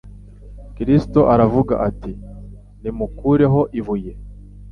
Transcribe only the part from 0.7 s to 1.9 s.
Kristo aravuga